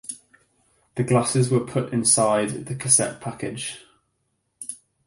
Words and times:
The 0.95 1.03
glasses 1.03 1.51
were 1.51 1.59
put 1.59 1.93
inside 1.93 2.65
the 2.65 2.73
cassette 2.73 3.21
package. 3.21 3.85